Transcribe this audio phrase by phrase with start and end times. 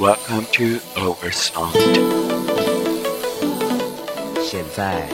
[0.00, 1.76] Welcome to Oversound。
[4.42, 5.06] 现在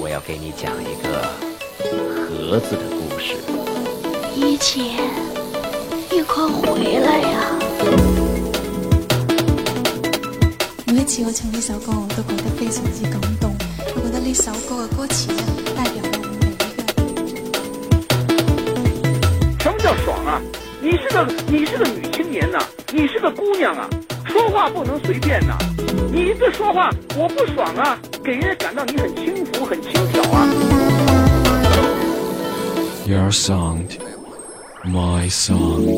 [0.00, 1.26] 我要给你讲一个
[1.90, 3.34] 盒子的故事。
[4.36, 4.80] 一姐，
[6.08, 7.58] 你快回来呀！
[10.86, 13.56] 每一次我唱呢首歌，我都觉得非常之感动。
[13.96, 15.42] 我觉得呢首歌嘅歌词咧，
[15.74, 16.86] 代表了我每一個。
[19.64, 20.40] 什么叫爽啊？
[20.80, 22.60] 你是个你是个女青年呐、
[22.92, 23.90] 你是个姑娘啊，
[24.26, 25.58] 说话不能随便呐、
[26.12, 30.46] 你这说话我不爽啊，给人家感到你很轻浮、很轻佻啊。
[33.06, 33.98] Your sound,
[34.84, 35.90] my sound。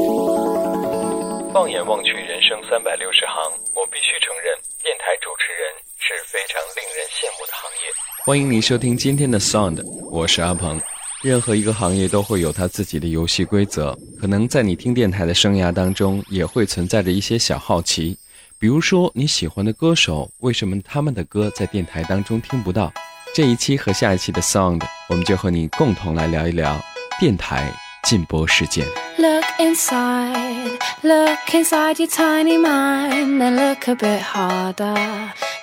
[1.53, 7.93] 放眼望去，人生三百六十行，我必须承认，电台主持人是非常令人羡慕的行业。
[8.25, 10.81] 欢迎你收听今天的 Sound，我是阿鹏。
[11.21, 18.17] 任何一个行业都会有它自己的游戏规则，可能在你听电台的生涯当中，也会存在着一些小好奇，
[18.57, 22.93] 比如说你喜欢的歌手，为什么他们的歌在电台当中听不到？
[23.35, 26.81] 这一期和下一期的 Sound，我们就和你共同来聊一聊
[27.19, 27.69] 电台
[28.05, 28.87] 禁播事件。
[29.19, 34.97] Look inside, look inside your tiny mind and look a bit harder.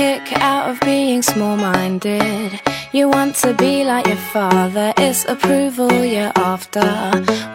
[0.00, 2.50] Kick out of being small minded?
[2.90, 6.90] You want to be like your father, it's approval you're after.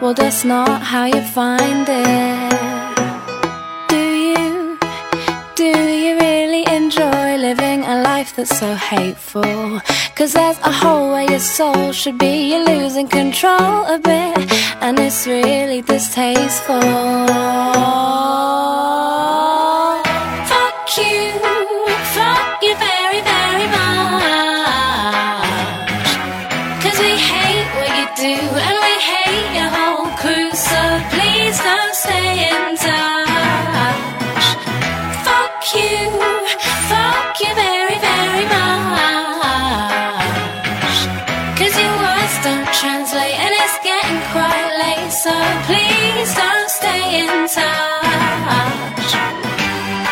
[0.00, 2.96] Well, that's not how you find it.
[3.94, 4.78] Do you,
[5.62, 5.72] do
[6.04, 9.80] you really enjoy living a life that's so hateful?
[10.14, 14.38] Cause there's a hole where your soul should be, you're losing control a bit,
[14.84, 16.84] and it's really distasteful.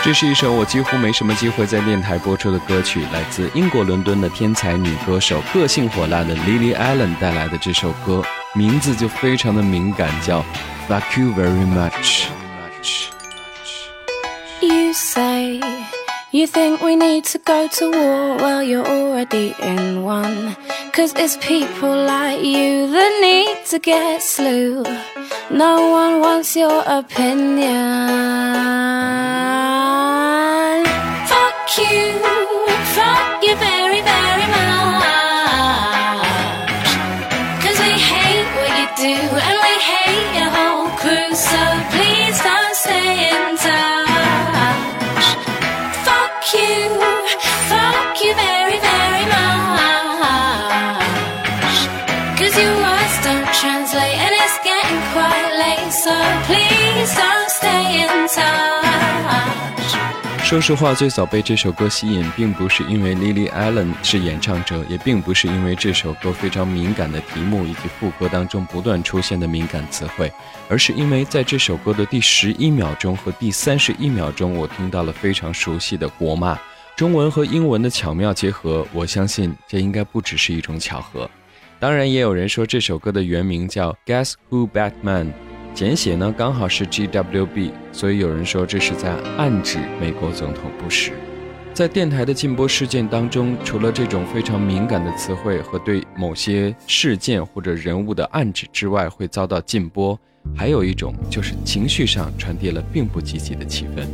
[0.04, 8.22] 这是一首我几乎没什么机会在电台播出的歌曲，来自英国伦敦的天才女歌手，个性火辣的 Lily Allen 带来的这首歌，
[8.52, 10.44] 名字就非常的敏感，叫
[10.86, 12.26] Fuck You Very Much。
[14.60, 15.60] You say
[16.32, 20.54] you think we need to go to war, well, you're already in one.
[20.92, 24.84] Cause it's people like you that need to get slew.
[25.50, 28.73] No one wants your opinion.
[31.76, 32.12] you
[32.94, 33.83] from.
[60.44, 70.30] 说实话，最早被这首歌吸引，并不是因为 Lily Allen 是演唱者，也并不是因为这首歌非常敏感的题目以及副歌当中不断出现的敏感词汇，
[70.68, 76.58] 而是因为在这首歌的第十一秒钟和第三十一秒钟，我听到了非常熟悉的国骂，
[76.94, 78.86] 中文和英文的巧妙结合。
[78.92, 81.28] 我相信这应该不只是一种巧合。
[81.80, 85.32] 当然，也有人说这首歌的原名叫 Guess Who Batman。
[85.74, 91.10] 简写呢刚好是 GWB，所以有人说这是在暗指美国总统布什。
[91.72, 100.16] 在电台的禁播事件当中，除了这种非常敏感的词汇和对某些事件或者人物的暗指之外，会遭到禁播，
[100.56, 104.06] 还有一种就是情绪上传递了并不积极的气氛。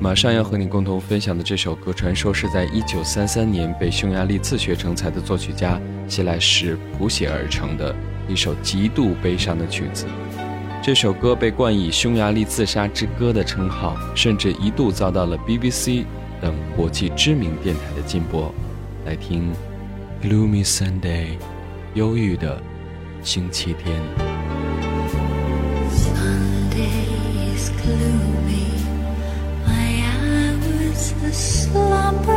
[0.00, 5.78] 马上要和你共同分享的这首歌，传说是在一九三三年被匈牙利自学成才的作曲家
[6.08, 7.94] 希莱什谱写而成的
[8.26, 10.06] 一首极度悲伤的曲子。
[10.82, 16.04] 这首歌被冠以“匈牙利自杀之歌”的称号，甚至一度遭到了 BBC
[16.40, 18.54] 等国际知名电台的禁播。
[19.04, 19.52] 来听
[20.24, 21.00] 《Gloomy Sunday》，
[21.94, 22.62] 忧郁的
[23.20, 24.00] 星期天。
[25.90, 26.86] Sunday
[27.56, 28.70] is gloomy.
[29.66, 32.35] My hours are slumber.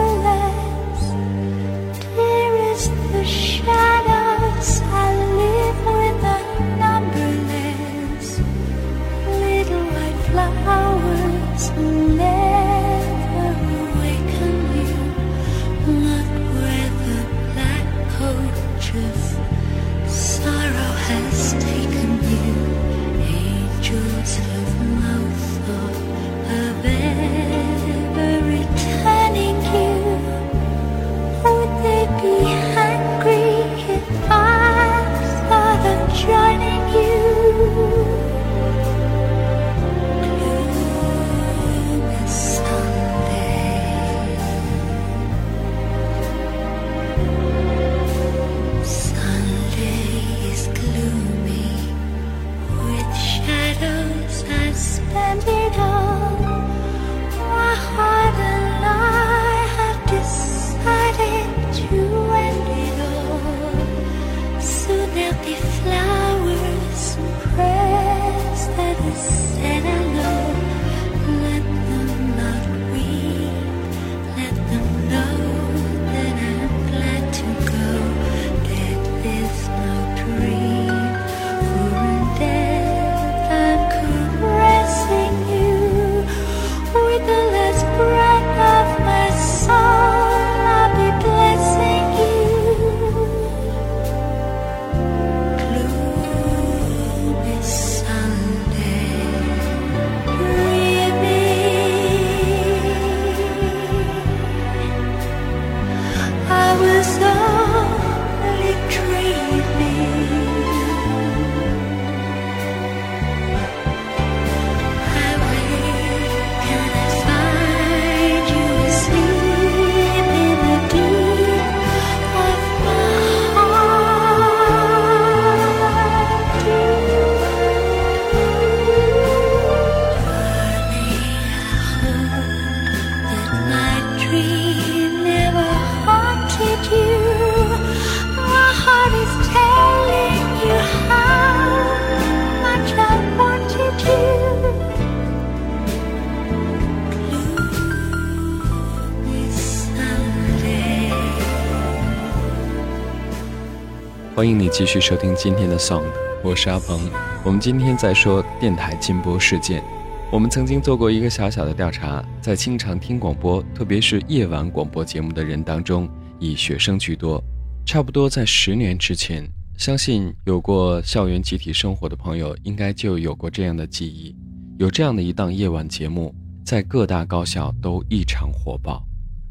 [154.40, 156.06] 欢迎你继续收听今天的 Song，
[156.42, 157.12] 我是阿鹏。
[157.44, 159.84] 我们今天在说电台禁播事件。
[160.32, 166.10] 我们曾经做过一个小小的调查，在经常听广播，特别是夜晚广播节目的人当中，
[166.40, 167.44] 以学生居多。
[167.86, 169.46] 差不多在十年之前，
[169.78, 174.34] 相信有过校园集体生活的朋友，应该就有过这样的记忆。
[174.78, 176.34] 有这样的一档夜晚节目，
[176.64, 179.04] 在各大高校都异常火爆，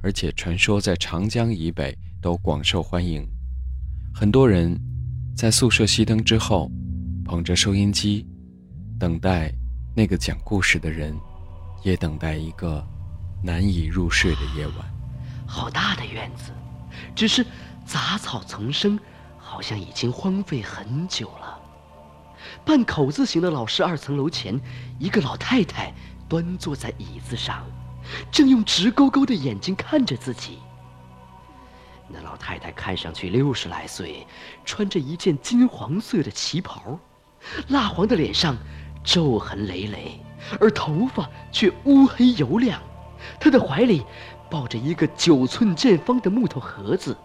[0.03, 3.29] 而且传说在长江以北都广受欢迎。
[4.21, 4.77] 很多人
[5.37, 6.69] 在宿舍熄灯之后，
[7.25, 8.27] 捧着收音机，
[8.99, 9.49] 等待
[9.95, 11.17] 那个讲故事的人，
[11.85, 12.85] 也等待一个
[13.45, 14.75] 难以入睡的夜晚。
[15.47, 16.51] 好大的院子，
[17.15, 17.47] 只是
[17.87, 18.99] 杂草丛生，
[19.39, 21.57] 好像已经荒废很久了。
[22.65, 24.61] 半口字形的老式二层楼前，
[24.99, 25.95] 一个老太太
[26.29, 27.65] 端坐在椅子上，
[28.33, 30.59] 正用直勾勾的眼睛看着自己。
[32.09, 34.27] 那老太太看上去六十来岁，
[34.65, 36.99] 穿着一件金黄色的旗袍，
[37.69, 38.57] 蜡黄的脸上
[39.05, 40.21] 皱痕累累，
[40.59, 42.81] 而头发却乌黑油亮。
[43.39, 44.05] 她的怀里
[44.51, 47.17] 抱着一个九寸见方的木头盒子。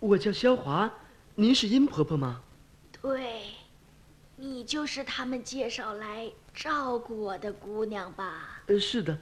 [0.00, 0.90] 我叫肖华，
[1.34, 2.40] 您是殷婆婆吗？
[3.00, 3.42] 对，
[4.34, 8.60] 你就是他们介绍来照顾我的姑娘吧？
[8.66, 9.16] 呃，是的，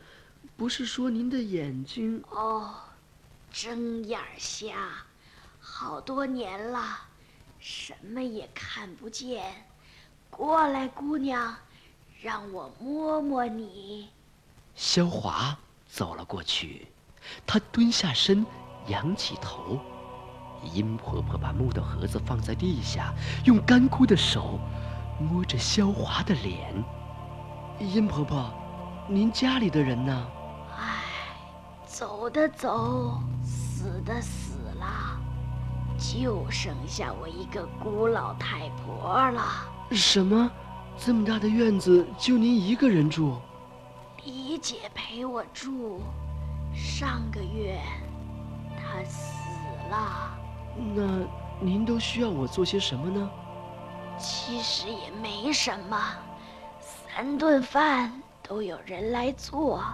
[0.57, 2.23] 不是说您的眼睛？
[2.31, 2.75] 哦，
[3.55, 4.75] 睁眼瞎，
[5.61, 6.81] 好多年了，
[7.61, 9.45] 什么也看不见。
[10.29, 11.55] 过来，姑娘，
[12.21, 14.09] 让我摸摸你。
[14.75, 15.57] 肖华
[15.87, 16.89] 走了过去，
[17.47, 18.45] 她蹲下身，
[18.89, 19.79] 仰起头。
[20.65, 24.59] 殷婆婆把木头盒子放在地下，用干枯的手
[25.21, 26.85] 摸着肖华的脸。
[27.79, 28.53] 殷婆婆，
[29.09, 30.27] 您家里的人呢？
[31.95, 35.17] 唉，走的走，死的死了，
[35.97, 39.43] 就剩下我一个孤老太婆了。
[39.93, 40.51] 什么？
[40.99, 43.37] 这么大的院子就您一个人住？
[44.25, 46.01] 李姐陪我住，
[46.75, 47.81] 上个月
[48.77, 49.31] 她死
[49.89, 50.37] 了。
[50.97, 51.25] 那
[51.61, 53.31] 您都需要我做些什么呢？
[54.19, 55.97] 其实也没什么，
[56.81, 59.85] 三顿饭都有人来做，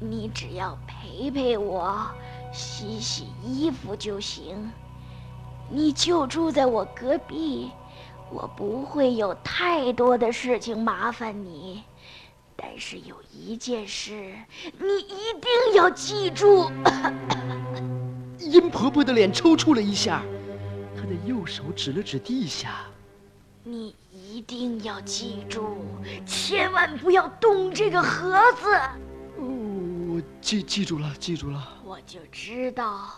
[0.00, 2.06] 你只要陪陪我，
[2.52, 4.70] 洗洗衣服就行。
[5.70, 7.70] 你就住在我隔壁，
[8.30, 11.82] 我不会有太多的事情麻烦你。
[12.56, 14.34] 但是有一件事，
[14.78, 16.70] 你一定要记住。
[18.38, 20.22] 殷婆婆的脸抽搐了一下，
[20.94, 22.84] 她的右手指了指地下。
[23.62, 25.78] 你一定要记住，
[26.26, 28.74] 千万不要动这个盒子。
[29.38, 29.73] 哦，
[30.14, 31.68] 我记记住了，记住了。
[31.84, 33.10] 我就知道，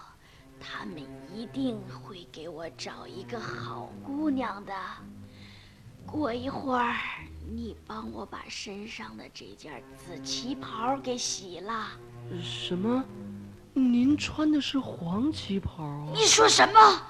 [0.58, 0.96] 他们
[1.30, 4.72] 一定会给我找一个好姑娘的。
[6.06, 6.96] 过一会儿，
[7.46, 11.86] 你帮我把身上的这件紫旗袍给洗了。
[12.42, 13.04] 什么？
[13.74, 16.08] 您穿的是黄旗袍啊？
[16.14, 17.02] 你说什么？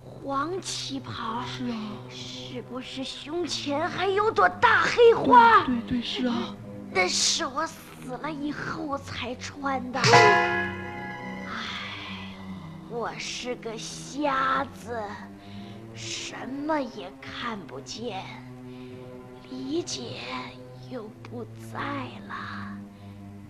[0.00, 1.42] 黄旗袍？
[1.46, 1.76] 是啊。
[2.08, 5.64] 是不是胸前还有朵大黑花？
[5.64, 6.54] 对对是啊。
[6.92, 7.66] 那是我
[8.06, 9.98] 死了以后才穿的。
[9.98, 10.72] 唉，
[12.88, 15.02] 我是个瞎子，
[15.92, 18.22] 什么也看不见。
[19.50, 20.20] 李姐
[20.88, 21.80] 又不在
[22.28, 22.78] 了，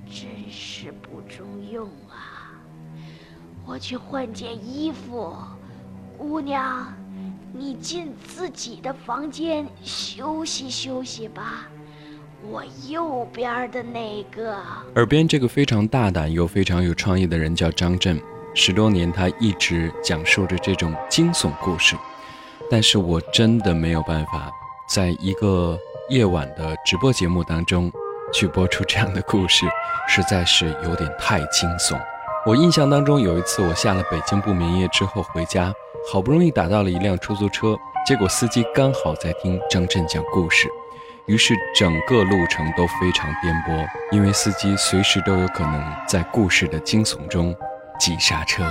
[0.06, 2.56] 真是不中用啊！
[3.66, 5.36] 我去换件衣服，
[6.16, 6.94] 姑娘，
[7.52, 11.68] 你进自己的房间休息休息吧。
[12.42, 14.56] 我右边的那个
[14.94, 18.20] 耳边这个非常大胆又非常有创意的人叫张震，
[18.54, 21.96] 十多年他一直讲述着这种惊悚故事，
[22.70, 24.50] 但是我真的没有办法
[24.88, 25.78] 在一个
[26.08, 27.90] 夜晚的直播节目当中
[28.32, 29.66] 去播出这样的故事，
[30.06, 31.98] 实在是有点太惊悚。
[32.46, 35.72] 我印象当中有一次我下了北京不眠夜之后回家，
[36.12, 37.76] 好不容易打到了一辆出租车，
[38.06, 40.68] 结果司机刚好在听张震讲故事。
[41.26, 47.52] 于是整个路程都非常颠簸，因为司机随时都有可能在故事的惊悚中
[47.98, 48.64] 急刹车。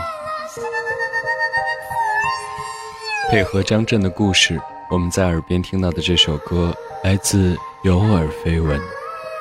[3.29, 4.57] 配合张震的故事，
[4.89, 8.79] 我们在耳边听到的这首歌来自有耳非闻。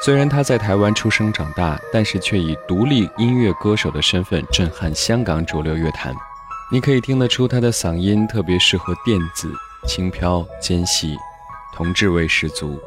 [0.04, 6.12] 虽然他在台湾出生长大，但是却以独立音乐歌手的身份震撼香港主流乐坛。
[6.72, 9.48] 你可以听得出他的嗓音特别适合电子，
[9.86, 11.16] 轻飘尖细，
[11.72, 12.82] 童稚味十足。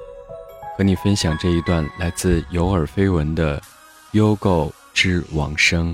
[0.77, 3.59] 和你分享这一段来自有耳非闻的
[4.11, 5.91] 《幽购之往生》。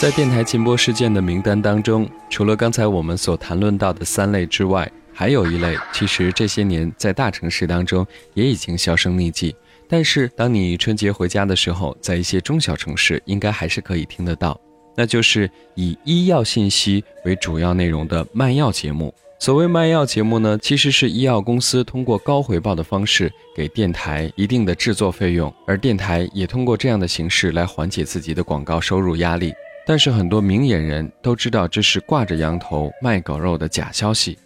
[0.00, 9.54] 在电台禁播事件的名单当中，除了刚才我们所谈论到的三类之外，还有一类，其实这些年在大城市当中也已经销声匿迹。
[9.86, 14.58] 但是当你春节回家的时候，在一些中小城市，应该还是可以听得到。
[14.96, 19.14] 那就是以医药信息为主要内容的卖药节目。
[19.38, 29.52] 所谓卖药节目呢，其实是医药公司通过高回报的方式给电台一定的制作费用，而电台也通过这样的形式来缓解自己的广告收入压力。
[29.86, 34.38] 但是很多明眼人都知道这是挂着羊头卖狗肉的假消息。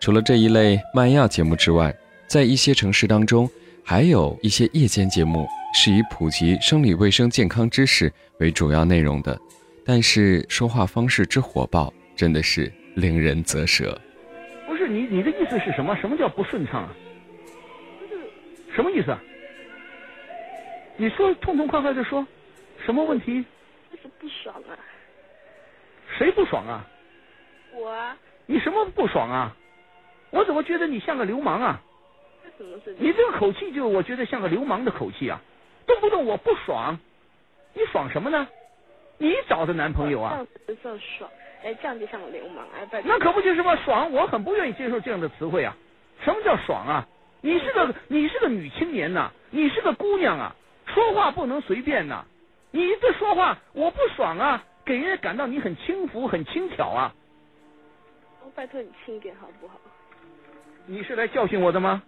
[0.00, 1.94] 除了这一类卖药节目之外，
[2.26, 3.48] 在一些城市当中，
[3.84, 9.38] 还有一些夜间节目是以普及生理卫生健康知识为主要内容的，
[9.84, 13.98] 但是说话方式之火爆，真的是令人啧舌。
[14.66, 15.96] 不是你，你的意思是什么？
[15.96, 16.94] 什么叫不顺畅啊？
[18.74, 19.22] 什么意思啊？
[20.96, 22.26] 你说痛痛快快的说，
[22.84, 23.44] 什么问题？
[23.90, 24.76] 就是不爽啊！
[26.18, 26.84] 谁不爽啊？
[27.74, 28.16] 我啊，
[28.46, 29.54] 你什么不爽啊？
[30.30, 31.80] 我怎么觉得你像个流氓啊？
[32.42, 33.06] 这什么事情？
[33.06, 35.40] 你这个口气就我觉得像个流氓的口气啊！
[35.86, 36.98] 动不动我不爽，
[37.74, 38.48] 你爽什么呢？
[39.18, 40.30] 你找的男朋友啊？
[40.30, 41.30] 这样子就爽，
[41.62, 44.12] 哎，这样就像个流氓，哎，拜托那可不就是嘛，爽！
[44.12, 45.76] 我很不愿意接受这样的词汇啊。
[46.24, 47.06] 什么叫爽啊？
[47.40, 52.24] 你是个你是个女青年呐、你是个姑娘啊，说话不能随便呐、
[52.70, 57.14] 你这说话我不爽啊，给人家感到你很轻浮、很轻佻啊。
[58.44, 59.80] 我拜托你轻一点好不好？
[60.86, 62.02] 你是来教训我的吗？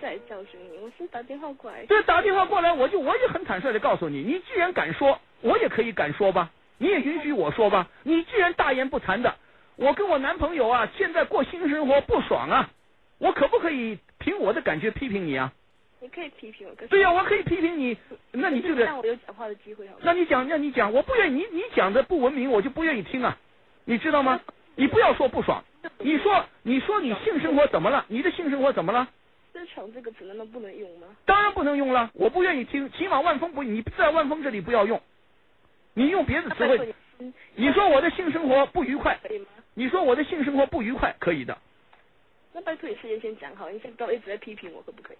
[0.00, 1.84] 是来教训你，我是打电话过来。
[1.86, 7.88] 对打电话过来，我就我也很坦率的告诉你，你既然敢说，我也可以敢说吧，你也允许我说吧。
[8.04, 9.34] 你既然大言不惭的，
[9.76, 12.70] 我跟我男朋友啊，现在过新生活不爽啊，
[13.18, 15.52] 我可不可以凭我的感觉批评你啊？
[16.00, 17.96] 你可以批评我，可是对呀、我可以批评你，
[18.32, 20.00] 那你这个，让我有讲话的机会好吗？
[20.04, 23.36] 那你讲，那你讲，我不愿意，你你讲的不文明，我就不愿意听啊，
[23.84, 24.40] 你知道吗？
[24.76, 25.64] 你不要说不爽，
[25.98, 28.04] 你说你说你性生活怎么了？
[28.08, 29.08] 你的性生活怎么了？
[29.52, 31.08] 这场这个词难道不能用吗？
[31.24, 35.00] 当然不能用了，我不愿意听，起码万峰不，你在万峰这里不要用，
[35.94, 36.94] 你用别的词汇。
[37.56, 39.46] 你，说我的性生活不愉快，可以吗？
[39.74, 41.58] 你说我的性生活不愉快，可以的，
[42.52, 45.16] 那拜托你事先先讲好，你现在不要一直在批评我，可不可以？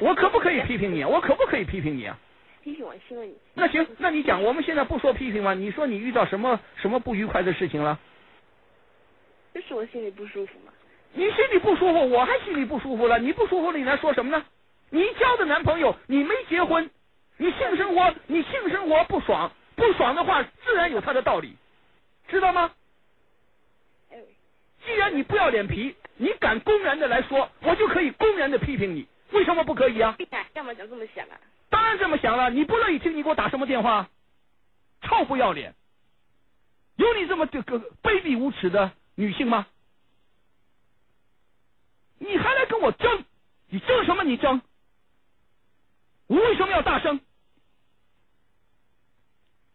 [0.00, 1.08] 我可不可以批评你啊？
[1.08, 2.16] 我可不可以批评你啊？
[2.62, 3.34] 批评我希望你？
[3.54, 7.98] 那行，那你讲，我们现在不说批评了，你说你遇到什么什么不愉快的事情了？
[9.54, 10.72] 就是我心里不舒服嘛。
[11.12, 13.18] 你心里不舒服，我还心里不舒服了。
[13.18, 14.44] 你不舒服了，你来说什么呢？
[14.90, 16.88] 你交的男朋友，你没结婚，
[17.36, 21.56] 你性生活，你性生活不爽，不爽的话，自然有他的道理，
[22.28, 22.70] 知道吗？
[24.12, 24.18] 哎，
[24.84, 30.14] 既然你不要脸皮，你敢公然的来说，我就可以公然的批评你，为什么不可以啊？
[30.18, 31.40] 你干嘛讲这么想啊？
[31.68, 34.08] 当然这么想了，你不乐意听，你给我打什么电话？
[35.02, 35.74] 臭不要脸！
[36.96, 39.66] 有你这么这个卑鄙无耻的女性吗？
[42.18, 43.24] 你还来跟我争？
[43.68, 44.24] 你争什么？
[44.24, 44.60] 你争？
[46.26, 47.20] 我为什么要大声？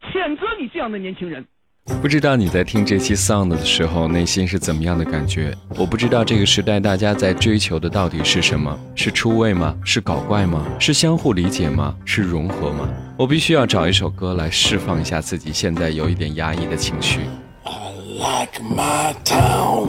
[0.02, 1.48] 谴责你这样的年轻人！
[1.86, 5.56] 不知道你在听这期 Sound 的时候，内心是怎么样的感觉？
[5.78, 8.76] 我不知道这个时代大家在追求的到底是什么？
[8.96, 9.76] 是出位吗？
[9.84, 10.66] 是搞怪吗？
[10.80, 11.96] 是相互理解吗？
[12.04, 12.90] 是融合吗？
[13.16, 17.20] 我必须要找一首歌来释放一下自己现在有一点压抑的情绪。
[17.64, 19.88] I like my town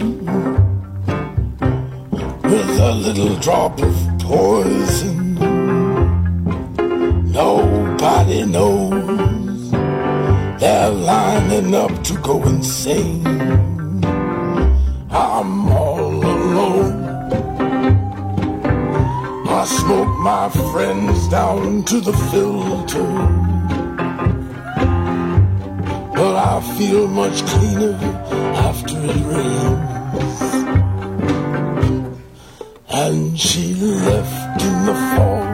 [2.43, 5.39] with a little drop of poison.
[7.33, 8.96] Nobody knows
[10.67, 13.25] they're lining up to go insane.
[15.13, 16.99] I'm all alone.
[19.61, 23.11] I smoke my friends down to the filter.
[26.19, 27.95] But I feel much cleaner
[28.69, 30.41] after it rains.
[33.05, 33.75] And she
[34.09, 35.45] left in the fall.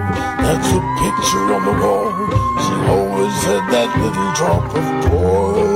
[0.44, 2.41] That's a picture on the wall
[3.82, 5.71] that little drop of oil.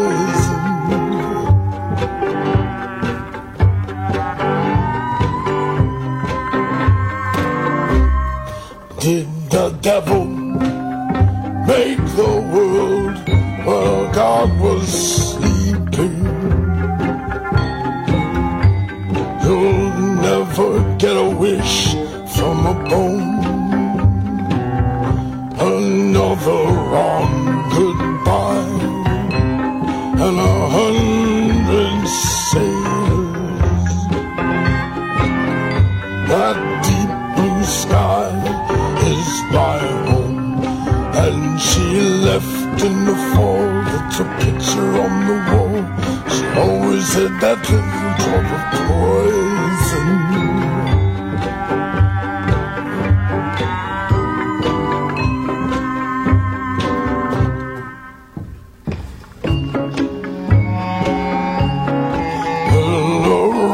[47.68, 48.46] of
[48.88, 50.07] poison.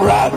[0.04, 0.32] Rat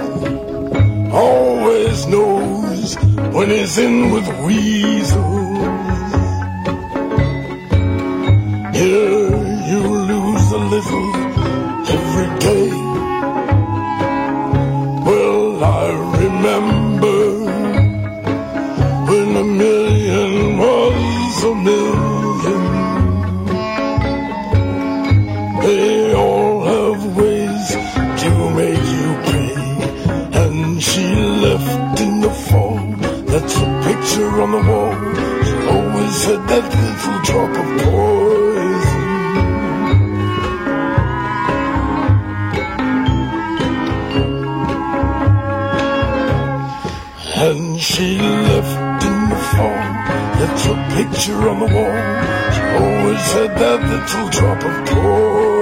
[1.13, 2.95] always knows
[3.33, 4.94] when he's in with weed.
[34.67, 34.93] Wall.
[35.73, 39.05] Always had that little drop of poison.
[47.37, 49.83] And she left in the fall.
[50.39, 51.99] That's a picture on the wall.
[52.81, 55.54] Always had that little drop of poison.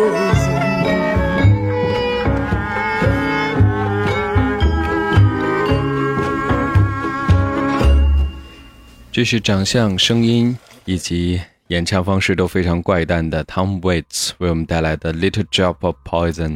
[9.13, 16.49] 这是长相、声音以及演唱方式都非常怪诞的 Tom Waits 为我们带来的《Little Drop of Poison》。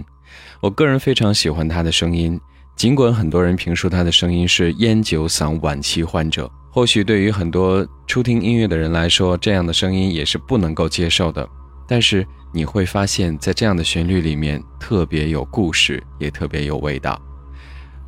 [0.60, 2.42] 我个人非常喜欢他的声音，
[2.76, 11.48] 尽管很多人评说他的声音是烟酒嗓晚期患者，或许对于很多初听音乐的人来说，这样的声音也是不能够接受的。
[11.88, 17.22] 但是你会发现在这样的旋律里面特别有故事，也特别有味道。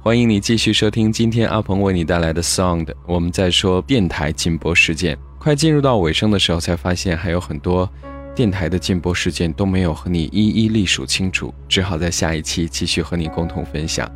[0.02, 2.88] 欢迎你继续收听今天阿鹏为你带来的 Sound。
[3.06, 7.88] 我们在说电台禁播事件，快进入到尾声的时候，才发现还有很多
[8.34, 14.10] 电台的禁播事件都没有和你一一隶属清楚，只好在下一期继续和你共同分享。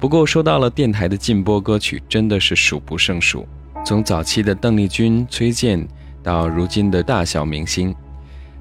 [0.00, 3.46] 不过说到了电台的禁播歌曲，真的是数不胜数，
[3.84, 5.86] 从早期的邓丽君、崔健，
[6.22, 7.94] 到如今的大小明星。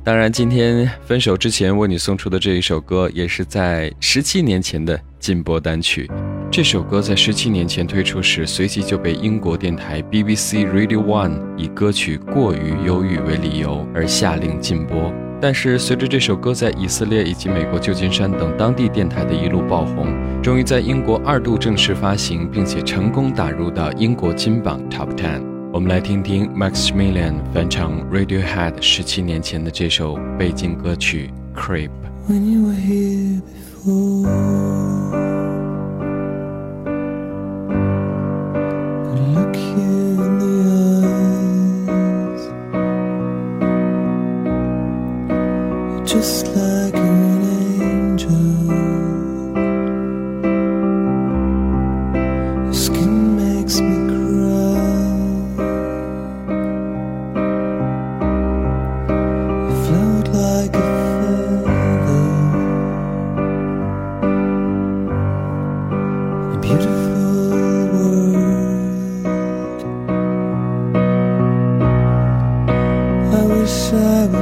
[0.03, 6.09] 当然，今天分手之前为你送出的这一首歌，也是在十七年前的禁播单曲。
[6.49, 15.13] 这首歌在十七年前推出时，随即就被英国电台 BBC Radio One 以歌曲过于忧郁为理由而下令禁播。
[15.39, 20.07] 但是，随着这首歌在以色列以及美国旧金山等当地电台的一路爆红，
[20.41, 25.43] 终于在英国二度正式发行，并且成功打入到英国金榜 Top Ten。
[25.71, 31.29] 我们来听听 Maximilian 翻唱 Radiohead 十七年前的这首背景歌曲
[31.59, 31.89] 《Creep》。
[32.27, 33.41] when you were here
[33.85, 34.86] before.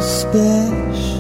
[0.02, 1.15] special.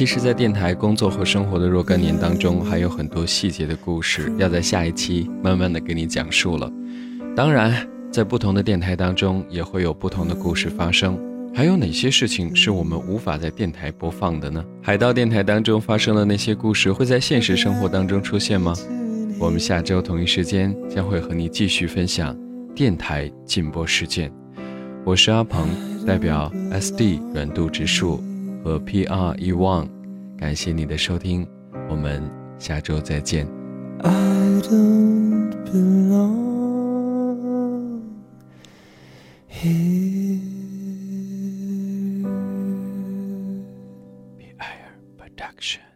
[0.00, 6.72] 其实，在电台工作和生活的若干年当中，还有很多细节的故事要在下一期慢慢的给你讲述了。
[7.36, 11.20] 当然，在不同的电台当中，也会有不同的故事发生。
[11.54, 14.64] 还有哪些事情是我们无法在电台播放的呢？
[14.82, 18.74] 海盗电台当中发生的那些故事，会在现实生活当中出现吗？
[19.38, 22.34] 我们下周同一时间将会和你继续分享
[22.74, 24.32] 电台禁播事件。
[25.04, 25.68] 我是阿鹏，
[26.06, 28.18] 代表 SD 软度指数
[28.62, 29.88] 和 PR E One，
[30.36, 31.46] 感谢你的收听，
[31.88, 32.22] 我们
[32.58, 33.46] 下周再见。
[34.02, 34.10] I
[34.62, 36.40] don't belong
[39.48, 40.38] here.
[44.58, 45.89] Air Production。